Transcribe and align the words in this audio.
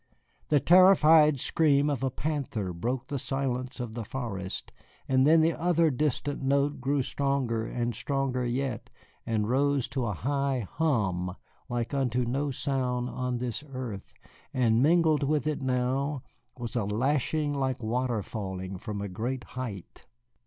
The 0.49 0.59
terrified 0.59 1.39
scream 1.39 1.87
of 1.87 2.01
a 2.01 2.09
panther 2.09 2.73
broke 2.73 3.05
the 3.05 3.19
silence 3.19 3.79
of 3.79 3.93
the 3.93 4.03
forest, 4.03 4.71
and 5.07 5.27
then 5.27 5.41
the 5.41 5.53
other 5.53 5.91
distant 5.91 6.41
note 6.41 6.81
grew 6.81 7.03
stronger, 7.03 7.67
and 7.67 7.93
stronger 7.93 8.43
yet, 8.43 8.89
and 9.27 9.47
rose 9.47 9.87
to 9.89 10.07
a 10.07 10.13
high 10.15 10.67
hum 10.67 11.35
like 11.69 11.93
unto 11.93 12.25
no 12.25 12.49
sound 12.49 13.09
on 13.11 13.37
this 13.37 13.63
earth, 13.69 14.15
and 14.55 14.81
mingled 14.81 15.21
with 15.21 15.45
it 15.45 15.61
now 15.61 16.23
was 16.57 16.75
a 16.75 16.83
lashing 16.85 17.53
like 17.53 17.83
water 17.83 18.23
falling 18.23 18.79
from 18.79 19.03
a 19.03 19.07
great 19.07 19.43
height. 19.53 20.07